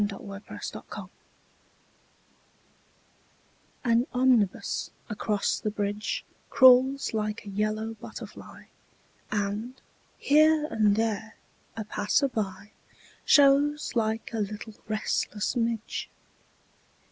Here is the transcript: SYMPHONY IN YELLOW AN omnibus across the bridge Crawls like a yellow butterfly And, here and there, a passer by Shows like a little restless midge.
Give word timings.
SYMPHONY 0.01 0.41
IN 0.49 0.61
YELLOW 0.73 1.09
AN 3.83 4.07
omnibus 4.11 4.89
across 5.09 5.59
the 5.59 5.69
bridge 5.69 6.25
Crawls 6.49 7.13
like 7.13 7.45
a 7.45 7.49
yellow 7.51 7.93
butterfly 7.93 8.63
And, 9.31 9.79
here 10.17 10.67
and 10.71 10.95
there, 10.95 11.35
a 11.77 11.85
passer 11.85 12.29
by 12.29 12.71
Shows 13.25 13.95
like 13.95 14.33
a 14.33 14.39
little 14.39 14.73
restless 14.87 15.55
midge. 15.55 16.09